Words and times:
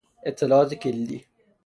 اطلاعات 0.29 0.73
کلیدی 0.81 1.19